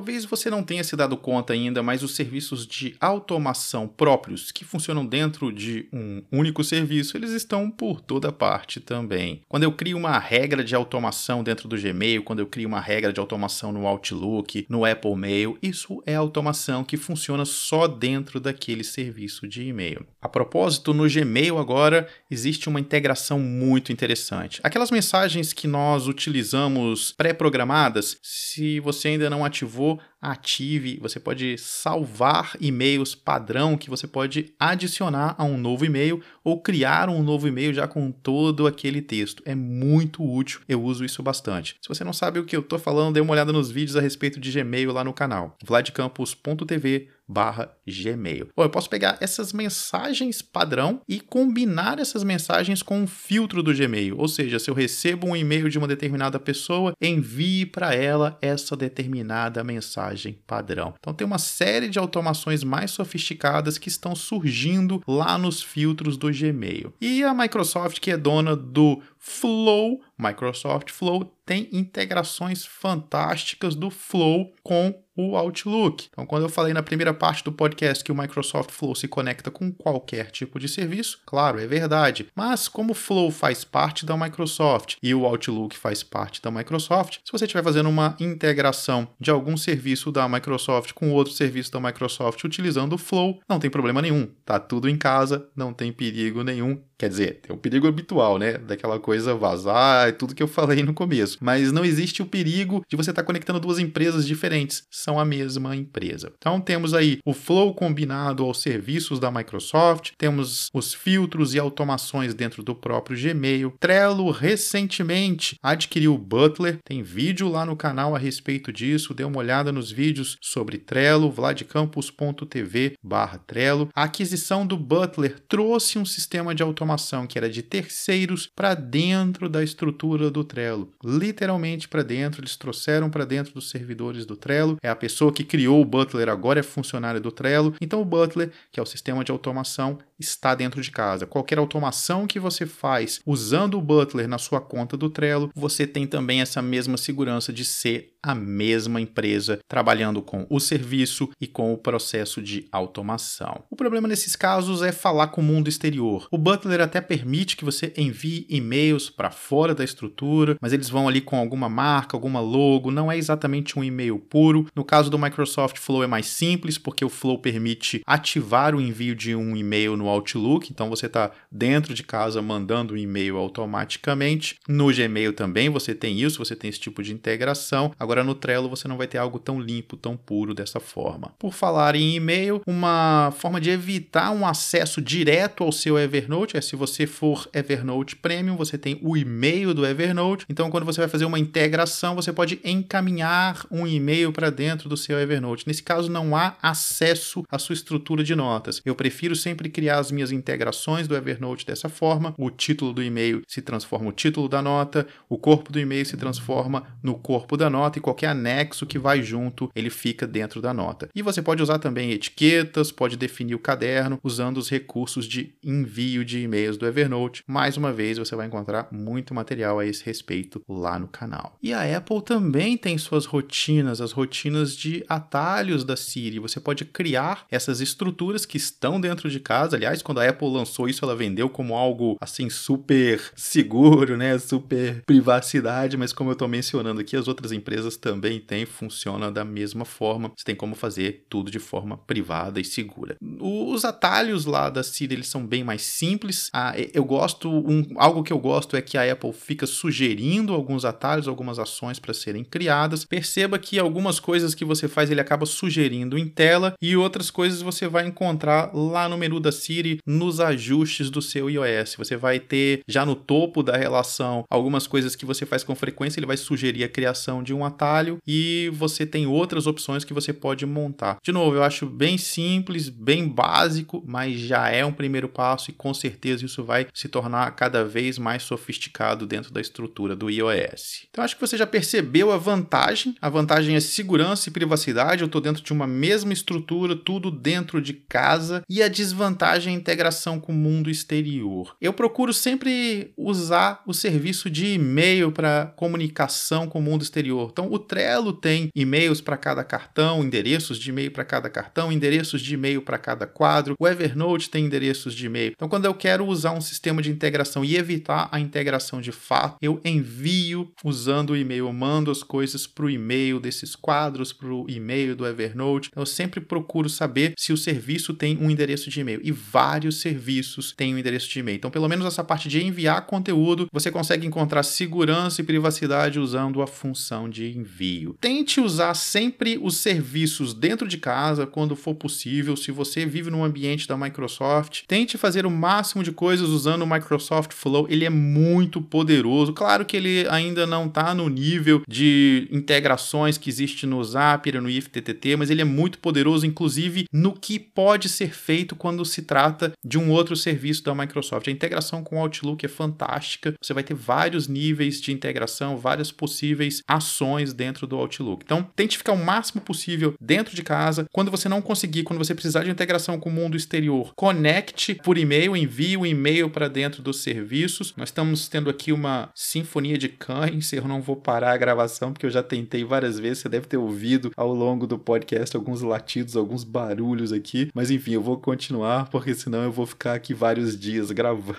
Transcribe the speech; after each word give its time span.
Talvez 0.00 0.24
você 0.24 0.48
não 0.48 0.62
tenha 0.62 0.82
se 0.82 0.96
dado 0.96 1.14
conta 1.14 1.52
ainda, 1.52 1.82
mas 1.82 2.02
os 2.02 2.14
serviços 2.14 2.66
de 2.66 2.96
automação 2.98 3.86
próprios 3.86 4.50
que 4.50 4.64
funcionam 4.64 5.04
dentro 5.04 5.52
de 5.52 5.90
um 5.92 6.22
único 6.32 6.64
serviço, 6.64 7.18
eles 7.18 7.32
estão 7.32 7.70
por 7.70 8.00
toda 8.00 8.32
parte 8.32 8.80
também. 8.80 9.42
Quando 9.46 9.64
eu 9.64 9.72
crio 9.72 9.98
uma 9.98 10.18
regra 10.18 10.64
de 10.64 10.74
automação 10.74 11.44
dentro 11.44 11.68
do 11.68 11.78
Gmail, 11.78 12.22
quando 12.22 12.38
eu 12.38 12.46
crio 12.46 12.66
uma 12.66 12.80
regra 12.80 13.12
de 13.12 13.20
automação 13.20 13.72
no 13.72 13.86
Outlook, 13.86 14.64
no 14.70 14.86
Apple 14.86 15.14
Mail, 15.14 15.58
isso 15.62 16.02
é 16.06 16.14
automação 16.14 16.82
que 16.82 16.96
funciona 16.96 17.44
só 17.44 17.86
dentro 17.86 18.40
daquele 18.40 18.82
serviço 18.82 19.46
de 19.46 19.64
e-mail. 19.64 20.06
A 20.18 20.30
propósito, 20.30 20.94
no 20.94 21.06
Gmail 21.06 21.58
agora 21.58 22.08
existe 22.30 22.70
uma 22.70 22.80
integração 22.80 23.38
muito 23.38 23.92
interessante. 23.92 24.60
Aquelas 24.62 24.90
mensagens 24.90 25.52
que 25.52 25.68
nós 25.68 26.08
utilizamos 26.08 27.12
pré-programadas, 27.12 28.16
se 28.22 28.80
você 28.80 29.08
ainda 29.08 29.28
não 29.28 29.44
ativou 29.44 29.89
ative, 30.20 30.98
você 31.00 31.18
pode 31.18 31.56
salvar 31.56 32.52
e-mails 32.60 33.14
padrão 33.14 33.76
que 33.76 33.88
você 33.88 34.06
pode 34.06 34.52
adicionar 34.58 35.34
a 35.38 35.44
um 35.44 35.56
novo 35.56 35.84
e-mail 35.84 36.22
ou 36.44 36.60
criar 36.60 37.08
um 37.08 37.22
novo 37.22 37.48
e-mail 37.48 37.72
já 37.72 37.88
com 37.88 38.12
todo 38.12 38.66
aquele 38.66 39.00
texto. 39.00 39.42
É 39.46 39.54
muito 39.54 40.22
útil, 40.22 40.60
eu 40.68 40.82
uso 40.82 41.04
isso 41.04 41.22
bastante. 41.22 41.76
Se 41.80 41.88
você 41.88 42.04
não 42.04 42.12
sabe 42.12 42.38
o 42.38 42.44
que 42.44 42.54
eu 42.54 42.60
estou 42.60 42.78
falando, 42.78 43.14
dê 43.14 43.20
uma 43.20 43.32
olhada 43.32 43.52
nos 43.52 43.70
vídeos 43.70 43.96
a 43.96 44.00
respeito 44.00 44.38
de 44.38 44.52
Gmail 44.52 44.92
lá 44.92 45.02
no 45.02 45.12
canal, 45.12 45.56
vladcampus.tv 45.64 47.08
barra 47.30 47.70
Gmail. 47.86 48.48
Ou 48.56 48.64
eu 48.64 48.70
posso 48.70 48.90
pegar 48.90 49.16
essas 49.20 49.52
mensagens 49.52 50.42
padrão 50.42 51.00
e 51.08 51.20
combinar 51.20 52.00
essas 52.00 52.24
mensagens 52.24 52.82
com 52.82 53.00
um 53.00 53.06
filtro 53.06 53.62
do 53.62 53.72
Gmail. 53.72 54.18
Ou 54.18 54.26
seja, 54.26 54.58
se 54.58 54.68
eu 54.68 54.74
recebo 54.74 55.28
um 55.28 55.36
e-mail 55.36 55.68
de 55.68 55.78
uma 55.78 55.86
determinada 55.86 56.40
pessoa, 56.40 56.92
envie 57.00 57.64
para 57.64 57.94
ela 57.94 58.36
essa 58.42 58.76
determinada 58.76 59.62
mensagem 59.62 60.38
padrão. 60.46 60.94
Então 60.98 61.14
tem 61.14 61.26
uma 61.26 61.38
série 61.38 61.88
de 61.88 61.98
automações 61.98 62.64
mais 62.64 62.90
sofisticadas 62.90 63.78
que 63.78 63.88
estão 63.88 64.16
surgindo 64.16 65.02
lá 65.06 65.38
nos 65.38 65.62
filtros 65.62 66.16
do 66.16 66.30
Gmail. 66.32 66.92
E 67.00 67.22
a 67.22 67.32
Microsoft, 67.32 68.00
que 68.00 68.10
é 68.10 68.16
dona 68.16 68.56
do 68.56 69.00
Flow, 69.22 70.00
Microsoft 70.18 70.90
Flow, 70.90 71.24
tem 71.44 71.68
integrações 71.72 72.64
fantásticas 72.64 73.74
do 73.74 73.90
Flow 73.90 74.52
com 74.62 74.94
o 75.14 75.36
Outlook. 75.36 76.08
Então, 76.10 76.24
quando 76.24 76.44
eu 76.44 76.48
falei 76.48 76.72
na 76.72 76.82
primeira 76.82 77.12
parte 77.12 77.44
do 77.44 77.52
podcast 77.52 78.02
que 78.02 78.10
o 78.10 78.14
Microsoft 78.14 78.70
Flow 78.70 78.94
se 78.94 79.06
conecta 79.06 79.50
com 79.50 79.70
qualquer 79.72 80.30
tipo 80.30 80.58
de 80.58 80.68
serviço, 80.68 81.20
claro, 81.26 81.60
é 81.60 81.66
verdade. 81.66 82.28
Mas 82.34 82.66
como 82.66 82.92
o 82.92 82.94
Flow 82.94 83.30
faz 83.30 83.62
parte 83.62 84.06
da 84.06 84.16
Microsoft 84.16 84.96
e 85.02 85.14
o 85.14 85.26
Outlook 85.26 85.76
faz 85.76 86.02
parte 86.02 86.40
da 86.40 86.50
Microsoft, 86.50 87.18
se 87.22 87.32
você 87.32 87.44
estiver 87.44 87.62
fazendo 87.62 87.90
uma 87.90 88.16
integração 88.18 89.08
de 89.20 89.30
algum 89.30 89.56
serviço 89.56 90.10
da 90.10 90.26
Microsoft 90.28 90.92
com 90.92 91.12
outro 91.12 91.34
serviço 91.34 91.72
da 91.72 91.80
Microsoft 91.80 92.42
utilizando 92.44 92.94
o 92.94 92.98
Flow, 92.98 93.40
não 93.46 93.58
tem 93.58 93.68
problema 93.68 94.00
nenhum. 94.00 94.30
Tá 94.46 94.58
tudo 94.58 94.88
em 94.88 94.96
casa, 94.96 95.46
não 95.54 95.74
tem 95.74 95.92
perigo 95.92 96.42
nenhum 96.42 96.80
Quer 97.00 97.08
dizer, 97.08 97.40
tem 97.40 97.56
o 97.56 97.58
perigo 97.58 97.88
habitual, 97.88 98.36
né? 98.36 98.58
Daquela 98.58 99.00
coisa 99.00 99.09
vazar 99.18 100.08
e 100.08 100.12
tudo 100.12 100.34
que 100.34 100.42
eu 100.42 100.48
falei 100.48 100.82
no 100.82 100.94
começo. 100.94 101.38
Mas 101.40 101.72
não 101.72 101.84
existe 101.84 102.22
o 102.22 102.26
perigo 102.26 102.84
de 102.88 102.96
você 102.96 103.10
estar 103.10 103.22
tá 103.22 103.26
conectando 103.26 103.60
duas 103.60 103.78
empresas 103.78 104.26
diferentes. 104.26 104.84
São 104.90 105.18
a 105.18 105.24
mesma 105.24 105.74
empresa. 105.74 106.32
Então 106.38 106.60
temos 106.60 106.94
aí 106.94 107.18
o 107.24 107.32
Flow 107.32 107.74
combinado 107.74 108.44
aos 108.44 108.62
serviços 108.62 109.18
da 109.18 109.30
Microsoft, 109.30 110.12
temos 110.16 110.68
os 110.72 110.94
filtros 110.94 111.54
e 111.54 111.58
automações 111.58 112.34
dentro 112.34 112.62
do 112.62 112.74
próprio 112.74 113.20
Gmail. 113.20 113.74
Trello 113.80 114.30
recentemente 114.30 115.56
adquiriu 115.62 116.14
o 116.14 116.18
Butler. 116.18 116.78
Tem 116.84 117.02
vídeo 117.02 117.48
lá 117.48 117.64
no 117.64 117.76
canal 117.76 118.14
a 118.14 118.18
respeito 118.18 118.72
disso. 118.72 119.14
Dê 119.14 119.24
uma 119.24 119.38
olhada 119.38 119.72
nos 119.72 119.90
vídeos 119.90 120.36
sobre 120.40 120.78
Trello, 120.78 121.30
vladcampus.tv 121.30 122.94
barra 123.02 123.38
Trello. 123.38 123.88
A 123.94 124.04
aquisição 124.04 124.66
do 124.66 124.76
Butler 124.76 125.38
trouxe 125.48 125.98
um 125.98 126.04
sistema 126.04 126.54
de 126.54 126.62
automação 126.62 127.26
que 127.26 127.38
era 127.38 127.48
de 127.48 127.62
terceiros 127.62 128.48
para 128.54 128.74
dentro 128.74 128.99
dentro 129.00 129.48
da 129.48 129.64
estrutura 129.64 130.30
do 130.30 130.44
Trello, 130.44 130.92
literalmente 131.02 131.88
para 131.88 132.02
dentro, 132.02 132.42
eles 132.42 132.54
trouxeram 132.54 133.08
para 133.08 133.24
dentro 133.24 133.54
dos 133.54 133.70
servidores 133.70 134.26
do 134.26 134.36
Trello. 134.36 134.76
É 134.82 134.90
a 134.90 134.94
pessoa 134.94 135.32
que 135.32 135.42
criou 135.42 135.80
o 135.80 135.84
Butler 135.86 136.28
agora 136.28 136.60
é 136.60 136.62
funcionário 136.62 137.18
do 137.18 137.32
Trello. 137.32 137.74
Então 137.80 138.02
o 138.02 138.04
Butler, 138.04 138.52
que 138.70 138.78
é 138.78 138.82
o 138.82 138.86
sistema 138.86 139.24
de 139.24 139.32
automação, 139.32 139.98
está 140.18 140.54
dentro 140.54 140.82
de 140.82 140.90
casa. 140.90 141.26
Qualquer 141.26 141.58
automação 141.58 142.26
que 142.26 142.38
você 142.38 142.66
faz 142.66 143.20
usando 143.24 143.78
o 143.78 143.80
Butler 143.80 144.28
na 144.28 144.36
sua 144.36 144.60
conta 144.60 144.98
do 144.98 145.08
Trello, 145.08 145.50
você 145.54 145.86
tem 145.86 146.06
também 146.06 146.42
essa 146.42 146.60
mesma 146.60 146.98
segurança 146.98 147.52
de 147.52 147.64
ser 147.64 148.12
a 148.22 148.34
mesma 148.34 149.00
empresa 149.00 149.60
trabalhando 149.66 150.20
com 150.20 150.46
o 150.50 150.60
serviço 150.60 151.30
e 151.40 151.46
com 151.46 151.72
o 151.72 151.78
processo 151.78 152.42
de 152.42 152.68
automação. 152.70 153.64
O 153.70 153.76
problema 153.76 154.06
nesses 154.06 154.36
casos 154.36 154.82
é 154.82 154.92
falar 154.92 155.28
com 155.28 155.40
o 155.40 155.44
mundo 155.44 155.68
exterior. 155.68 156.28
O 156.30 156.36
Butler 156.36 156.82
até 156.82 157.00
permite 157.00 157.56
que 157.56 157.64
você 157.64 157.92
envie 157.96 158.46
e-mails 158.90 159.08
para 159.08 159.30
fora 159.30 159.74
da 159.74 159.84
estrutura, 159.84 160.56
mas 160.60 160.72
eles 160.72 160.88
vão 160.88 161.08
ali 161.08 161.20
com 161.20 161.36
alguma 161.36 161.68
marca, 161.68 162.16
alguma 162.16 162.40
logo, 162.40 162.90
não 162.90 163.10
é 163.10 163.16
exatamente 163.16 163.78
um 163.78 163.84
e-mail 163.84 164.18
puro. 164.18 164.66
No 164.74 164.84
caso 164.84 165.10
do 165.10 165.18
Microsoft 165.18 165.78
Flow 165.78 166.02
é 166.02 166.06
mais 166.06 166.26
simples, 166.26 166.76
porque 166.76 167.04
o 167.04 167.08
Flow 167.08 167.38
permite 167.38 168.02
ativar 168.06 168.74
o 168.74 168.80
envio 168.80 169.14
de 169.14 169.34
um 169.34 169.56
e-mail 169.56 169.96
no 169.96 170.08
Outlook, 170.08 170.70
então 170.70 170.88
você 170.88 171.06
está 171.06 171.30
dentro 171.50 171.94
de 171.94 172.02
casa 172.02 172.42
mandando 172.42 172.94
um 172.94 172.96
e-mail 172.96 173.36
automaticamente. 173.36 174.56
No 174.68 174.92
Gmail 174.92 175.32
também 175.32 175.68
você 175.68 175.94
tem 175.94 176.20
isso, 176.20 176.38
você 176.38 176.56
tem 176.56 176.68
esse 176.68 176.80
tipo 176.80 177.02
de 177.02 177.12
integração. 177.12 177.92
Agora 177.98 178.24
no 178.24 178.34
Trello 178.34 178.68
você 178.68 178.88
não 178.88 178.96
vai 178.96 179.06
ter 179.06 179.18
algo 179.18 179.38
tão 179.38 179.60
limpo, 179.60 179.96
tão 179.96 180.16
puro 180.16 180.54
dessa 180.54 180.80
forma. 180.80 181.32
Por 181.38 181.52
falar 181.52 181.94
em 181.94 182.16
e-mail, 182.16 182.62
uma 182.66 183.32
forma 183.36 183.60
de 183.60 183.70
evitar 183.70 184.30
um 184.30 184.46
acesso 184.46 185.00
direto 185.00 185.62
ao 185.62 185.72
seu 185.72 185.98
Evernote 185.98 186.56
é 186.56 186.60
se 186.60 186.74
você 186.74 187.06
for 187.06 187.48
Evernote 187.52 188.16
Premium, 188.16 188.56
você 188.56 188.78
tem 188.80 188.98
o 189.02 189.16
e-mail 189.16 189.72
do 189.72 189.86
Evernote. 189.86 190.44
Então 190.48 190.70
quando 190.70 190.84
você 190.84 191.00
vai 191.00 191.08
fazer 191.08 191.24
uma 191.24 191.38
integração, 191.38 192.16
você 192.16 192.32
pode 192.32 192.60
encaminhar 192.64 193.64
um 193.70 193.86
e-mail 193.86 194.32
para 194.32 194.50
dentro 194.50 194.88
do 194.88 194.96
seu 194.96 195.18
Evernote. 195.18 195.66
Nesse 195.66 195.82
caso 195.82 196.10
não 196.10 196.34
há 196.34 196.56
acesso 196.60 197.44
à 197.48 197.58
sua 197.58 197.74
estrutura 197.74 198.24
de 198.24 198.34
notas. 198.34 198.80
Eu 198.84 198.94
prefiro 198.94 199.36
sempre 199.36 199.68
criar 199.68 199.98
as 199.98 200.10
minhas 200.10 200.32
integrações 200.32 201.06
do 201.06 201.14
Evernote 201.14 201.66
dessa 201.66 201.88
forma. 201.88 202.34
O 202.38 202.50
título 202.50 202.92
do 202.92 203.02
e-mail 203.02 203.42
se 203.46 203.62
transforma 203.62 204.06
no 204.06 204.12
título 204.12 204.48
da 204.48 204.62
nota, 204.62 205.06
o 205.28 205.36
corpo 205.36 205.70
do 205.70 205.78
e-mail 205.78 206.06
se 206.06 206.16
transforma 206.16 206.86
no 207.02 207.14
corpo 207.14 207.56
da 207.56 207.68
nota 207.68 207.98
e 207.98 208.02
qualquer 208.02 208.28
anexo 208.28 208.86
que 208.86 208.98
vai 208.98 209.22
junto, 209.22 209.70
ele 209.74 209.90
fica 209.90 210.26
dentro 210.26 210.60
da 210.60 210.72
nota. 210.72 211.08
E 211.14 211.22
você 211.22 211.42
pode 211.42 211.62
usar 211.62 211.78
também 211.78 212.12
etiquetas, 212.12 212.90
pode 212.90 213.16
definir 213.16 213.54
o 213.54 213.58
caderno 213.58 214.18
usando 214.22 214.56
os 214.56 214.68
recursos 214.68 215.26
de 215.26 215.54
envio 215.62 216.24
de 216.24 216.40
e-mails 216.40 216.76
do 216.76 216.86
Evernote. 216.86 217.42
Mais 217.46 217.76
uma 217.76 217.92
vez, 217.92 218.18
você 218.18 218.34
vai 218.34 218.46
encontrar 218.46 218.69
muito 218.90 219.34
material 219.34 219.78
a 219.78 219.86
esse 219.86 220.04
respeito 220.04 220.62
lá 220.68 220.98
no 220.98 221.08
canal. 221.08 221.56
E 221.62 221.72
a 221.72 221.96
Apple 221.96 222.22
também 222.22 222.76
tem 222.76 222.96
suas 222.96 223.26
rotinas, 223.26 224.00
as 224.00 224.12
rotinas 224.12 224.74
de 224.74 225.04
atalhos 225.08 225.84
da 225.84 225.96
Siri. 225.96 226.38
Você 226.38 226.58
pode 226.58 226.84
criar 226.84 227.44
essas 227.50 227.80
estruturas 227.80 228.46
que 228.46 228.56
estão 228.56 229.00
dentro 229.00 229.28
de 229.28 229.40
casa. 229.40 229.76
Aliás, 229.76 229.90
Aliás, 229.90 230.02
quando 230.02 230.20
a 230.20 230.28
Apple 230.28 230.48
lançou 230.48 230.88
isso, 230.88 231.04
ela 231.04 231.16
vendeu 231.16 231.48
como 231.48 231.74
algo 231.74 232.16
assim 232.20 232.48
super 232.48 233.20
seguro, 233.34 234.16
né? 234.16 234.38
Super 234.38 235.02
privacidade, 235.04 235.96
mas 235.96 236.12
como 236.12 236.30
eu 236.30 236.34
estou 236.34 236.46
mencionando 236.46 237.00
aqui, 237.00 237.16
as 237.16 237.26
outras 237.26 237.50
empresas 237.50 237.96
também 237.96 238.38
têm, 238.38 238.64
funciona 238.64 239.32
da 239.32 239.44
mesma 239.44 239.84
forma. 239.84 240.30
Você 240.36 240.44
tem 240.44 240.54
como 240.54 240.76
fazer 240.76 241.26
tudo 241.28 241.50
de 241.50 241.58
forma 241.58 241.96
privada 241.96 242.60
e 242.60 242.64
segura. 242.64 243.16
Os 243.40 243.84
atalhos 243.84 244.44
lá 244.44 244.70
da 244.70 244.82
Siri, 244.82 245.14
eles 245.14 245.28
são 245.28 245.44
bem 245.44 245.64
mais 245.64 245.82
simples. 245.82 246.50
Ah, 246.52 246.72
eu 246.94 247.04
gosto, 247.04 247.50
um, 247.50 247.84
algo 247.96 248.22
que 248.22 248.32
eu 248.32 248.38
gosto 248.38 248.59
é 248.76 248.82
que 248.82 248.98
a 248.98 249.12
Apple 249.12 249.32
fica 249.32 249.66
sugerindo 249.66 250.52
alguns 250.52 250.84
atalhos, 250.84 251.28
algumas 251.28 251.58
ações 251.58 251.98
para 251.98 252.14
serem 252.14 252.44
criadas. 252.44 253.04
Perceba 253.04 253.58
que 253.58 253.78
algumas 253.78 254.20
coisas 254.20 254.54
que 254.54 254.64
você 254.64 254.88
faz 254.88 255.10
ele 255.10 255.20
acaba 255.20 255.46
sugerindo 255.46 256.18
em 256.18 256.26
tela 256.26 256.74
e 256.80 256.96
outras 256.96 257.30
coisas 257.30 257.62
você 257.62 257.88
vai 257.88 258.06
encontrar 258.06 258.70
lá 258.74 259.08
no 259.08 259.16
menu 259.16 259.40
da 259.40 259.52
Siri 259.52 259.98
nos 260.06 260.40
ajustes 260.40 261.10
do 261.10 261.22
seu 261.22 261.48
iOS. 261.50 261.96
Você 261.96 262.16
vai 262.16 262.38
ter 262.38 262.80
já 262.88 263.04
no 263.04 263.14
topo 263.14 263.62
da 263.62 263.76
relação 263.76 264.44
algumas 264.50 264.86
coisas 264.86 265.14
que 265.16 265.24
você 265.24 265.46
faz 265.46 265.64
com 265.64 265.74
frequência, 265.74 266.18
ele 266.18 266.26
vai 266.26 266.36
sugerir 266.36 266.84
a 266.84 266.88
criação 266.88 267.42
de 267.42 267.54
um 267.54 267.64
atalho 267.64 268.18
e 268.26 268.70
você 268.74 269.06
tem 269.06 269.26
outras 269.26 269.66
opções 269.66 270.04
que 270.04 270.14
você 270.14 270.32
pode 270.32 270.66
montar. 270.66 271.18
De 271.22 271.32
novo, 271.32 271.56
eu 271.56 271.62
acho 271.62 271.86
bem 271.86 272.18
simples, 272.18 272.88
bem 272.88 273.28
básico, 273.28 274.02
mas 274.06 274.38
já 274.38 274.68
é 274.68 274.84
um 274.84 274.92
primeiro 274.92 275.28
passo 275.28 275.70
e 275.70 275.74
com 275.74 275.92
certeza 275.92 276.44
isso 276.44 276.64
vai 276.64 276.86
se 276.94 277.08
tornar 277.08 277.50
cada 277.52 277.84
vez 277.84 278.18
mais 278.18 278.42
sofisticado 278.50 279.26
dentro 279.26 279.52
da 279.52 279.60
estrutura 279.60 280.16
do 280.16 280.28
iOS. 280.28 281.06
Então 281.08 281.22
acho 281.22 281.36
que 281.36 281.40
você 281.40 281.56
já 281.56 281.66
percebeu 281.66 282.32
a 282.32 282.36
vantagem. 282.36 283.14
A 283.22 283.28
vantagem 283.28 283.76
é 283.76 283.80
segurança 283.80 284.48
e 284.48 284.52
privacidade. 284.52 285.22
Eu 285.22 285.26
estou 285.26 285.40
dentro 285.40 285.62
de 285.62 285.72
uma 285.72 285.86
mesma 285.86 286.32
estrutura, 286.32 286.96
tudo 286.96 287.30
dentro 287.30 287.80
de 287.80 287.92
casa. 287.92 288.62
E 288.68 288.82
a 288.82 288.88
desvantagem 288.88 289.74
a 289.74 289.76
integração 289.76 290.40
com 290.40 290.52
o 290.52 290.54
mundo 290.54 290.90
exterior. 290.90 291.76
Eu 291.80 291.92
procuro 291.92 292.34
sempre 292.34 293.12
usar 293.16 293.82
o 293.86 293.94
serviço 293.94 294.50
de 294.50 294.74
e-mail 294.74 295.30
para 295.30 295.72
comunicação 295.76 296.66
com 296.66 296.80
o 296.80 296.82
mundo 296.82 297.02
exterior. 297.02 297.50
Então, 297.52 297.70
o 297.70 297.78
Trello 297.78 298.32
tem 298.32 298.68
e-mails 298.74 299.20
para 299.20 299.36
cada 299.36 299.62
cartão, 299.62 300.24
endereços 300.24 300.78
de 300.78 300.90
e-mail 300.90 301.10
para 301.10 301.24
cada 301.24 301.48
cartão, 301.48 301.92
endereços 301.92 302.40
de 302.40 302.54
e-mail 302.54 302.82
para 302.82 302.98
cada 302.98 303.26
quadro. 303.26 303.76
O 303.78 303.86
Evernote 303.86 304.50
tem 304.50 304.64
endereços 304.64 305.14
de 305.14 305.26
e-mail. 305.26 305.52
Então, 305.54 305.68
quando 305.68 305.84
eu 305.84 305.94
quero 305.94 306.26
usar 306.26 306.52
um 306.52 306.60
sistema 306.60 307.00
de 307.00 307.10
integração 307.10 307.64
e 307.64 307.76
evitar 307.76 308.28
a 308.30 308.40
integração 308.40 309.00
de 309.00 309.12
fato, 309.12 309.56
eu 309.60 309.80
envio 309.84 310.70
usando 310.84 311.30
o 311.30 311.36
e-mail, 311.36 311.66
eu 311.66 311.72
mando 311.72 312.10
as 312.10 312.22
coisas 312.22 312.66
para 312.66 312.84
o 312.84 312.90
e-mail 312.90 313.40
desses 313.40 313.74
quadros, 313.74 314.32
para 314.32 314.48
o 314.48 314.66
e-mail 314.68 315.16
do 315.16 315.26
Evernote. 315.26 315.90
Eu 315.94 316.06
sempre 316.06 316.40
procuro 316.40 316.88
saber 316.88 317.34
se 317.36 317.52
o 317.52 317.56
serviço 317.56 318.14
tem 318.14 318.36
um 318.38 318.50
endereço 318.50 318.90
de 318.90 319.00
e-mail. 319.00 319.20
E 319.22 319.32
vários 319.32 320.00
serviços 320.00 320.72
têm 320.76 320.94
um 320.94 320.98
endereço 320.98 321.28
de 321.28 321.38
e-mail. 321.38 321.56
Então, 321.56 321.70
pelo 321.70 321.88
menos 321.88 322.06
essa 322.06 322.24
parte 322.24 322.48
de 322.48 322.62
enviar 322.62 323.06
conteúdo, 323.06 323.68
você 323.72 323.90
consegue 323.90 324.26
encontrar 324.26 324.62
segurança 324.62 325.40
e 325.40 325.44
privacidade 325.44 326.18
usando 326.18 326.62
a 326.62 326.66
função 326.66 327.28
de 327.28 327.50
envio. 327.56 328.16
Tente 328.20 328.60
usar 328.60 328.94
sempre 328.94 329.58
os 329.60 329.76
serviços 329.76 330.54
dentro 330.54 330.86
de 330.86 330.98
casa 330.98 331.46
quando 331.46 331.76
for 331.76 331.94
possível. 331.94 332.56
Se 332.56 332.70
você 332.70 333.06
vive 333.06 333.30
no 333.30 333.44
ambiente 333.44 333.88
da 333.88 333.96
Microsoft, 333.96 334.82
tente 334.86 335.18
fazer 335.18 335.46
o 335.46 335.50
máximo 335.50 336.02
de 336.02 336.12
coisas 336.12 336.48
usando 336.48 336.82
o 336.82 336.86
Microsoft 336.86 337.52
Flow. 337.52 337.86
Ele 337.88 338.04
é 338.04 338.10
muito 338.20 338.80
poderoso. 338.80 339.52
Claro 339.52 339.84
que 339.84 339.96
ele 339.96 340.26
ainda 340.28 340.66
não 340.66 340.86
está 340.86 341.14
no 341.14 341.28
nível 341.28 341.82
de 341.88 342.48
integrações 342.52 343.38
que 343.38 343.48
existe 343.48 343.86
no 343.86 344.02
Zapier, 344.04 344.60
no 344.60 344.68
IFTTT, 344.68 345.36
mas 345.36 345.50
ele 345.50 345.62
é 345.62 345.64
muito 345.64 345.98
poderoso, 345.98 346.46
inclusive 346.46 347.06
no 347.12 347.32
que 347.32 347.58
pode 347.58 348.08
ser 348.08 348.32
feito 348.32 348.76
quando 348.76 349.04
se 349.04 349.22
trata 349.22 349.72
de 349.84 349.98
um 349.98 350.10
outro 350.10 350.36
serviço 350.36 350.84
da 350.84 350.94
Microsoft. 350.94 351.48
A 351.48 351.50
integração 351.50 352.04
com 352.04 352.16
o 352.16 352.20
Outlook 352.20 352.64
é 352.64 352.68
fantástica. 352.68 353.54
Você 353.60 353.72
vai 353.72 353.82
ter 353.82 353.94
vários 353.94 354.46
níveis 354.46 355.00
de 355.00 355.12
integração, 355.12 355.76
várias 355.76 356.12
possíveis 356.12 356.82
ações 356.86 357.52
dentro 357.52 357.86
do 357.86 357.96
Outlook. 357.96 358.42
Então, 358.44 358.68
tente 358.76 358.98
ficar 358.98 359.12
o 359.12 359.24
máximo 359.24 359.60
possível 359.60 360.14
dentro 360.20 360.54
de 360.54 360.62
casa. 360.62 361.06
Quando 361.12 361.30
você 361.30 361.48
não 361.48 361.62
conseguir, 361.62 362.02
quando 362.02 362.18
você 362.18 362.34
precisar 362.34 362.64
de 362.64 362.70
integração 362.70 363.18
com 363.18 363.28
o 363.28 363.32
mundo 363.32 363.56
exterior, 363.56 364.12
conecte 364.14 364.94
por 364.94 365.16
e-mail, 365.16 365.56
envie 365.56 365.96
o 365.96 366.00
um 366.00 366.06
e-mail 366.06 366.50
para 366.50 366.68
dentro 366.68 367.02
dos 367.02 367.22
serviços. 367.22 367.94
Nós 367.96 368.09
estamos 368.10 368.48
tendo 368.48 368.68
aqui 368.68 368.92
uma 368.92 369.30
sinfonia 369.34 369.96
de 369.96 370.08
cães. 370.08 370.72
Eu 370.72 370.86
não 370.86 371.00
vou 371.00 371.16
parar 371.16 371.52
a 371.52 371.56
gravação 371.56 372.12
porque 372.12 372.26
eu 372.26 372.30
já 372.30 372.42
tentei 372.42 372.84
várias 372.84 373.18
vezes. 373.18 373.38
Você 373.38 373.48
deve 373.48 373.66
ter 373.66 373.76
ouvido 373.76 374.32
ao 374.36 374.52
longo 374.52 374.86
do 374.86 374.98
podcast 374.98 375.56
alguns 375.56 375.80
latidos, 375.80 376.36
alguns 376.36 376.64
barulhos 376.64 377.32
aqui. 377.32 377.70
Mas 377.74 377.90
enfim, 377.90 378.12
eu 378.12 378.22
vou 378.22 378.38
continuar 378.38 379.08
porque 379.08 379.34
senão 379.34 379.62
eu 379.62 379.72
vou 379.72 379.86
ficar 379.86 380.14
aqui 380.14 380.34
vários 380.34 380.78
dias 380.78 381.10
gravando. 381.12 381.56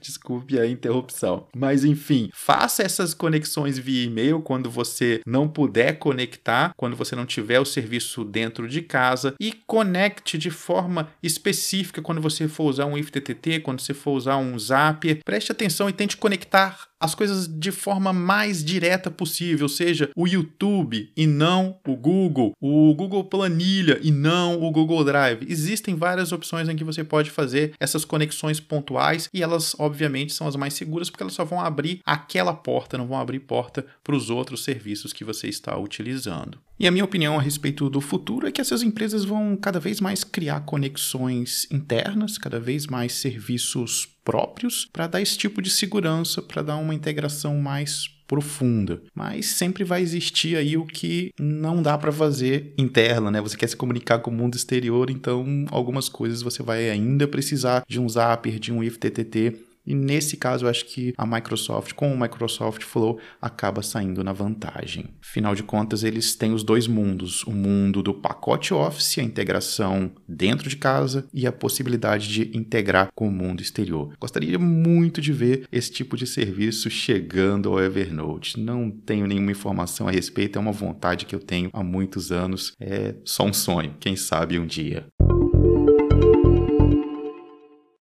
Desculpe 0.00 0.58
a 0.58 0.66
interrupção. 0.66 1.46
Mas 1.56 1.84
enfim, 1.84 2.28
faça 2.34 2.82
essas 2.82 3.14
conexões 3.14 3.78
via 3.78 4.04
e-mail 4.04 4.40
quando 4.40 4.70
você 4.70 5.20
não 5.26 5.48
puder 5.48 5.98
conectar, 5.98 6.72
quando 6.76 6.96
você 6.96 7.14
não 7.14 7.24
tiver 7.24 7.60
o 7.60 7.64
serviço 7.64 8.24
dentro 8.24 8.68
de 8.68 8.82
casa 8.82 9.34
e 9.40 9.52
conecte 9.66 10.36
de 10.36 10.50
forma 10.50 11.08
específica 11.22 12.02
quando 12.02 12.20
você 12.20 12.48
for 12.48 12.64
usar 12.64 12.86
um 12.86 12.98
IFTTT, 12.98 13.60
quando 13.60 13.80
você 13.80 13.94
for 13.94 14.12
usar 14.12 14.36
um 14.36 14.58
Zapier. 14.58 15.20
Preste 15.24 15.52
atenção 15.52 15.67
e 15.88 15.92
tente 15.92 16.16
conectar 16.16 16.88
as 17.00 17.14
coisas 17.14 17.46
de 17.46 17.70
forma 17.70 18.12
mais 18.12 18.64
direta 18.64 19.10
possível, 19.10 19.68
seja 19.68 20.10
o 20.16 20.26
YouTube 20.26 21.10
e 21.16 21.26
não 21.26 21.78
o 21.86 21.94
Google, 21.94 22.52
o 22.60 22.92
Google 22.94 23.24
Planilha 23.24 24.00
e 24.02 24.10
não 24.10 24.60
o 24.62 24.70
Google 24.70 25.04
Drive. 25.04 25.46
Existem 25.48 25.94
várias 25.94 26.32
opções 26.32 26.68
em 26.68 26.76
que 26.76 26.84
você 26.84 27.04
pode 27.04 27.30
fazer 27.30 27.72
essas 27.78 28.04
conexões 28.04 28.58
pontuais 28.58 29.28
e 29.32 29.42
elas, 29.42 29.76
obviamente, 29.78 30.32
são 30.32 30.48
as 30.48 30.56
mais 30.56 30.74
seguras 30.74 31.08
porque 31.08 31.22
elas 31.22 31.34
só 31.34 31.44
vão 31.44 31.60
abrir 31.60 32.00
aquela 32.04 32.52
porta, 32.52 32.98
não 32.98 33.06
vão 33.06 33.18
abrir 33.18 33.40
porta 33.40 33.86
para 34.02 34.16
os 34.16 34.30
outros 34.30 34.64
serviços 34.64 35.12
que 35.12 35.24
você 35.24 35.48
está 35.48 35.78
utilizando. 35.78 36.58
E 36.80 36.86
a 36.86 36.92
minha 36.92 37.04
opinião 37.04 37.36
a 37.36 37.42
respeito 37.42 37.90
do 37.90 38.00
futuro 38.00 38.46
é 38.46 38.52
que 38.52 38.60
essas 38.60 38.82
empresas 38.82 39.24
vão 39.24 39.56
cada 39.56 39.80
vez 39.80 40.00
mais 40.00 40.22
criar 40.22 40.60
conexões 40.60 41.66
internas, 41.72 42.38
cada 42.38 42.60
vez 42.60 42.86
mais 42.86 43.14
serviços 43.14 44.08
próprios 44.28 44.86
para 44.92 45.06
dar 45.06 45.22
esse 45.22 45.38
tipo 45.38 45.62
de 45.62 45.70
segurança, 45.70 46.42
para 46.42 46.60
dar 46.60 46.76
uma 46.76 46.94
integração 46.94 47.56
mais 47.56 48.10
profunda. 48.26 49.00
Mas 49.14 49.46
sempre 49.46 49.84
vai 49.84 50.02
existir 50.02 50.54
aí 50.54 50.76
o 50.76 50.84
que 50.84 51.32
não 51.40 51.82
dá 51.82 51.96
para 51.96 52.12
fazer 52.12 52.74
interna, 52.76 53.30
né? 53.30 53.40
Você 53.40 53.56
quer 53.56 53.68
se 53.68 53.76
comunicar 53.76 54.18
com 54.18 54.30
o 54.30 54.34
mundo 54.34 54.54
exterior, 54.54 55.08
então 55.08 55.64
algumas 55.70 56.10
coisas 56.10 56.42
você 56.42 56.62
vai 56.62 56.90
ainda 56.90 57.26
precisar 57.26 57.82
de 57.88 57.98
um 57.98 58.06
Zapper, 58.06 58.58
de 58.58 58.70
um 58.70 58.84
IFTTT 58.84 59.67
e 59.88 59.94
nesse 59.94 60.36
caso, 60.36 60.66
eu 60.66 60.70
acho 60.70 60.84
que 60.84 61.14
a 61.16 61.24
Microsoft, 61.24 61.94
com 61.94 62.12
o 62.12 62.20
Microsoft 62.20 62.82
Flow, 62.82 63.18
acaba 63.40 63.82
saindo 63.82 64.22
na 64.22 64.34
vantagem. 64.34 65.06
Afinal 65.22 65.54
de 65.54 65.62
contas, 65.62 66.04
eles 66.04 66.34
têm 66.34 66.52
os 66.52 66.62
dois 66.62 66.86
mundos: 66.86 67.42
o 67.44 67.50
mundo 67.50 68.02
do 68.02 68.12
pacote 68.12 68.74
Office, 68.74 69.18
a 69.18 69.22
integração 69.22 70.12
dentro 70.28 70.68
de 70.68 70.76
casa, 70.76 71.26
e 71.32 71.46
a 71.46 71.52
possibilidade 71.52 72.28
de 72.28 72.56
integrar 72.56 73.08
com 73.14 73.28
o 73.28 73.32
mundo 73.32 73.62
exterior. 73.62 74.12
Gostaria 74.20 74.58
muito 74.58 75.22
de 75.22 75.32
ver 75.32 75.66
esse 75.72 75.90
tipo 75.90 76.18
de 76.18 76.26
serviço 76.26 76.90
chegando 76.90 77.70
ao 77.70 77.80
Evernote. 77.80 78.60
Não 78.60 78.90
tenho 78.90 79.26
nenhuma 79.26 79.52
informação 79.52 80.06
a 80.06 80.10
respeito, 80.10 80.58
é 80.58 80.60
uma 80.60 80.70
vontade 80.70 81.24
que 81.24 81.34
eu 81.34 81.40
tenho 81.40 81.70
há 81.72 81.82
muitos 81.82 82.30
anos. 82.30 82.74
É 82.78 83.14
só 83.24 83.46
um 83.46 83.54
sonho, 83.54 83.94
quem 83.98 84.16
sabe 84.16 84.58
um 84.58 84.66
dia. 84.66 85.06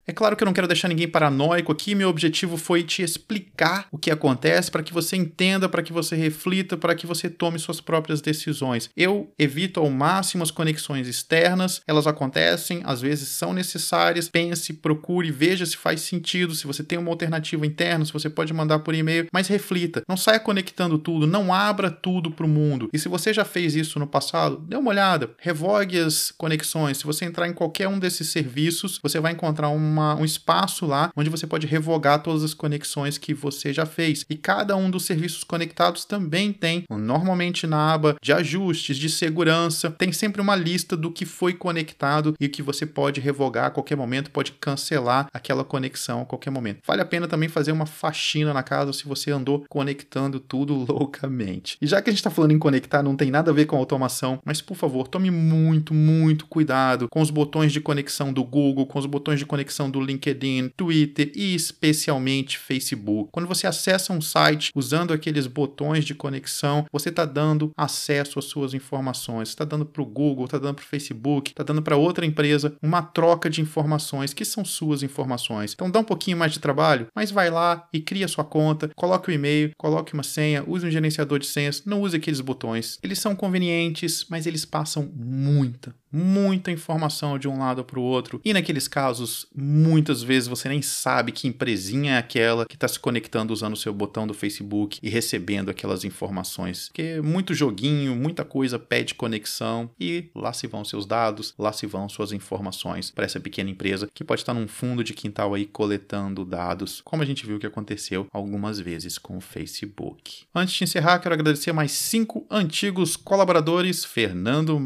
É 0.05 0.11
claro 0.11 0.35
que 0.35 0.43
eu 0.43 0.45
não 0.45 0.53
quero 0.53 0.67
deixar 0.67 0.89
ninguém 0.89 1.07
paranoico 1.07 1.71
aqui, 1.71 1.95
meu 1.95 2.09
objetivo 2.09 2.57
foi 2.57 2.83
te 2.83 3.01
explicar 3.01 3.87
o 3.89 3.97
que 3.97 4.11
acontece 4.11 4.69
para 4.69 4.83
que 4.83 4.93
você 4.93 5.15
entenda, 5.15 5.69
para 5.69 5.81
que 5.81 5.93
você 5.93 6.13
reflita, 6.13 6.75
para 6.75 6.93
que 6.93 7.07
você 7.07 7.29
tome 7.29 7.57
suas 7.57 7.79
próprias 7.79 8.19
decisões. 8.19 8.89
Eu 8.97 9.31
evito 9.39 9.79
ao 9.79 9.89
máximo 9.89 10.43
as 10.43 10.51
conexões 10.51 11.07
externas, 11.07 11.81
elas 11.87 12.05
acontecem, 12.05 12.81
às 12.83 12.99
vezes 12.99 13.29
são 13.29 13.53
necessárias. 13.53 14.27
Pense, 14.27 14.73
procure, 14.73 15.31
veja 15.31 15.65
se 15.65 15.77
faz 15.77 16.01
sentido, 16.01 16.53
se 16.53 16.67
você 16.67 16.83
tem 16.83 16.97
uma 16.97 17.09
alternativa 17.09 17.65
interna, 17.65 18.03
se 18.03 18.11
você 18.11 18.29
pode 18.29 18.53
mandar 18.53 18.79
por 18.79 18.93
e-mail, 18.93 19.27
mas 19.31 19.47
reflita. 19.47 20.03
Não 20.07 20.17
saia 20.17 20.39
conectando 20.39 20.97
tudo, 20.97 21.25
não 21.25 21.53
abra 21.53 21.89
tudo 21.89 22.29
para 22.29 22.45
o 22.45 22.49
mundo. 22.49 22.89
E 22.91 22.99
se 22.99 23.07
você 23.07 23.33
já 23.33 23.45
fez 23.45 23.73
isso 23.73 23.99
no 23.99 24.07
passado, 24.07 24.57
dê 24.67 24.75
uma 24.75 24.89
olhada, 24.89 25.31
revogue 25.39 25.97
as 25.97 26.29
conexões. 26.31 26.97
Se 26.97 27.05
você 27.05 27.23
entrar 27.23 27.47
em 27.47 27.53
qualquer 27.53 27.87
um 27.87 27.99
desses 27.99 28.27
serviços, 28.27 28.99
você 29.01 29.19
vai 29.21 29.31
encontrar 29.31 29.69
um 29.69 29.92
uma, 29.93 30.15
um 30.15 30.25
espaço 30.25 30.85
lá 30.85 31.11
onde 31.15 31.29
você 31.29 31.45
pode 31.45 31.67
revogar 31.67 32.21
todas 32.21 32.43
as 32.43 32.53
conexões 32.53 33.17
que 33.17 33.33
você 33.33 33.71
já 33.71 33.85
fez. 33.85 34.25
E 34.29 34.35
cada 34.35 34.75
um 34.75 34.89
dos 34.89 35.05
serviços 35.05 35.43
conectados 35.43 36.03
também 36.05 36.51
tem, 36.51 36.83
normalmente 36.89 37.67
na 37.67 37.93
aba 37.93 38.15
de 38.21 38.33
ajustes, 38.33 38.97
de 38.97 39.09
segurança, 39.09 39.91
tem 39.91 40.11
sempre 40.11 40.41
uma 40.41 40.55
lista 40.55 40.97
do 40.97 41.11
que 41.11 41.25
foi 41.25 41.53
conectado 41.53 42.35
e 42.39 42.49
que 42.49 42.61
você 42.61 42.85
pode 42.85 43.21
revogar 43.21 43.65
a 43.65 43.69
qualquer 43.69 43.95
momento, 43.95 44.31
pode 44.31 44.51
cancelar 44.53 45.27
aquela 45.33 45.63
conexão 45.63 46.21
a 46.21 46.25
qualquer 46.25 46.49
momento. 46.49 46.79
Vale 46.85 47.01
a 47.01 47.05
pena 47.05 47.27
também 47.27 47.49
fazer 47.49 47.71
uma 47.71 47.85
faxina 47.85 48.53
na 48.53 48.63
casa 48.63 48.93
se 48.93 49.05
você 49.05 49.31
andou 49.31 49.65
conectando 49.69 50.39
tudo 50.39 50.73
loucamente. 50.91 51.77
E 51.81 51.87
já 51.87 52.01
que 52.01 52.09
a 52.09 52.13
gente 52.13 52.19
está 52.19 52.31
falando 52.31 52.51
em 52.51 52.59
conectar, 52.59 53.03
não 53.03 53.15
tem 53.15 53.29
nada 53.29 53.51
a 53.51 53.53
ver 53.53 53.65
com 53.65 53.77
automação, 53.77 54.39
mas 54.43 54.61
por 54.61 54.75
favor, 54.75 55.07
tome 55.07 55.29
muito, 55.29 55.93
muito 55.93 56.45
cuidado 56.47 57.07
com 57.09 57.21
os 57.21 57.29
botões 57.29 57.71
de 57.71 57.81
conexão 57.81 58.33
do 58.33 58.43
Google, 58.43 58.85
com 58.85 58.99
os 58.99 59.05
botões 59.05 59.39
de 59.39 59.45
conexão 59.45 59.82
do 59.89 60.01
LinkedIn, 60.01 60.69
Twitter 60.75 61.31
e 61.35 61.55
especialmente 61.55 62.57
Facebook. 62.57 63.29
Quando 63.31 63.47
você 63.47 63.67
acessa 63.67 64.13
um 64.13 64.21
site 64.21 64.71
usando 64.75 65.13
aqueles 65.13 65.47
botões 65.47 66.05
de 66.05 66.15
conexão, 66.15 66.85
você 66.91 67.09
está 67.09 67.25
dando 67.25 67.71
acesso 67.77 68.39
às 68.39 68.45
suas 68.45 68.73
informações. 68.73 69.49
Está 69.49 69.65
dando 69.65 69.85
para 69.85 70.01
o 70.01 70.05
Google, 70.05 70.45
está 70.45 70.57
dando 70.57 70.75
para 70.75 70.83
o 70.83 70.87
Facebook, 70.87 71.51
está 71.51 71.63
dando 71.63 71.81
para 71.81 71.97
outra 71.97 72.25
empresa 72.25 72.75
uma 72.81 73.01
troca 73.01 73.49
de 73.49 73.61
informações 73.61 74.33
que 74.33 74.45
são 74.45 74.63
suas 74.63 75.03
informações. 75.03 75.73
Então 75.73 75.89
dá 75.89 75.99
um 75.99 76.03
pouquinho 76.03 76.37
mais 76.37 76.53
de 76.53 76.59
trabalho, 76.59 77.07
mas 77.15 77.31
vai 77.31 77.49
lá 77.49 77.87
e 77.93 77.99
cria 77.99 78.27
sua 78.27 78.43
conta, 78.43 78.89
coloque 78.95 79.29
o 79.29 79.33
e-mail, 79.33 79.71
coloque 79.77 80.13
uma 80.13 80.23
senha, 80.23 80.63
use 80.67 80.85
um 80.85 80.91
gerenciador 80.91 81.39
de 81.39 81.47
senhas, 81.47 81.83
não 81.85 82.01
use 82.01 82.15
aqueles 82.15 82.41
botões. 82.41 82.97
Eles 83.03 83.19
são 83.19 83.35
convenientes, 83.35 84.25
mas 84.29 84.45
eles 84.45 84.65
passam 84.65 85.11
muita, 85.15 85.95
muita 86.13 86.71
informação 86.71 87.39
de 87.39 87.47
um 87.47 87.57
lado 87.57 87.83
para 87.83 87.99
o 87.99 88.03
outro. 88.03 88.39
E 88.45 88.53
naqueles 88.53 88.87
casos, 88.87 89.47
muitas 89.55 90.21
vezes 90.21 90.47
você 90.47 90.69
nem 90.69 90.81
sabe 90.81 91.31
que 91.31 91.47
empresinha 91.47 92.13
é 92.13 92.17
aquela 92.17 92.65
que 92.65 92.75
está 92.75 92.87
se 92.87 92.99
conectando 92.99 93.51
usando 93.51 93.73
o 93.73 93.77
seu 93.77 93.93
botão 93.93 94.27
do 94.27 94.33
Facebook 94.33 94.99
e 95.01 95.09
recebendo 95.09 95.69
aquelas 95.69 96.03
informações. 96.03 96.89
Porque 96.89 97.19
muito 97.21 97.53
joguinho, 97.53 98.15
muita 98.15 98.45
coisa 98.45 98.77
pede 98.77 99.15
conexão 99.15 99.89
e 99.99 100.29
lá 100.35 100.53
se 100.53 100.67
vão 100.67 100.85
seus 100.85 101.05
dados, 101.05 101.53
lá 101.57 101.73
se 101.73 101.87
vão 101.87 102.07
suas 102.07 102.31
informações 102.31 103.09
para 103.09 103.25
essa 103.25 103.39
pequena 103.39 103.69
empresa 103.69 104.07
que 104.13 104.23
pode 104.23 104.41
estar 104.41 104.53
num 104.53 104.67
fundo 104.67 105.03
de 105.03 105.13
quintal 105.13 105.53
aí 105.53 105.65
coletando 105.65 106.45
dados, 106.45 107.01
como 107.03 107.23
a 107.23 107.25
gente 107.25 107.45
viu 107.45 107.59
que 107.59 107.65
aconteceu 107.65 108.27
algumas 108.31 108.79
vezes 108.79 109.17
com 109.17 109.37
o 109.37 109.41
Facebook. 109.41 110.43
Antes 110.53 110.75
de 110.75 110.83
encerrar, 110.83 111.19
quero 111.19 111.33
agradecer 111.33 111.71
mais 111.71 111.91
cinco 111.91 112.45
antigos 112.49 113.15
colaboradores: 113.15 114.05
Fernando 114.05 114.79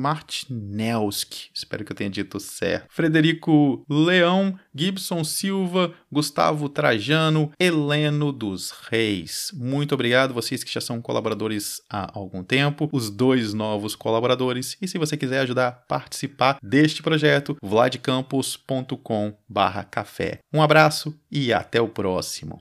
Espero 1.53 1.83
que 1.83 1.91
eu 1.91 1.95
tenha 1.95 2.09
dito 2.09 2.39
certo. 2.39 2.88
Frederico 2.89 3.86
Leão, 3.89 4.57
Gibson 4.73 5.23
Silva, 5.23 5.93
Gustavo 6.12 6.69
Trajano, 6.69 7.51
Heleno 7.60 8.32
dos 8.32 8.71
Reis. 8.89 9.51
Muito 9.53 9.93
obrigado, 9.93 10.34
vocês 10.34 10.63
que 10.63 10.71
já 10.71 10.82
são 10.82 11.01
colaboradores 11.01 11.82
há 11.89 12.10
algum 12.17 12.43
tempo, 12.43 12.88
os 12.91 13.10
dois 13.10 13.53
novos 13.53 13.95
colaboradores. 13.95 14.77
E 14.82 14.88
se 14.88 14.97
você 14.97 15.17
quiser 15.17 15.41
ajudar 15.41 15.67
a 15.67 15.71
participar 15.71 16.58
deste 16.62 17.03
projeto, 17.03 17.58
vladcampos.com/café. 17.62 20.39
Um 20.53 20.62
abraço 20.62 21.13
e 21.32 21.51
até 21.51 21.82
o 21.82 21.89
próximo. 21.89 22.56